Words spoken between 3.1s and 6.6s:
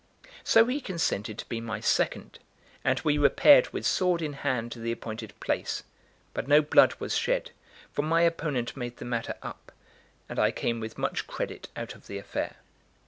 repaired with sword in hand to the appointed place, but no